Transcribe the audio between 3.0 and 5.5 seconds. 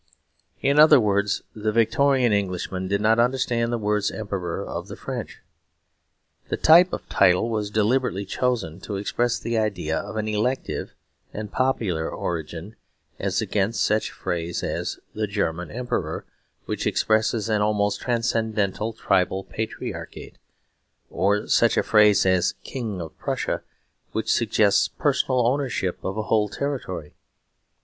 not understand the words "Emperor of the French."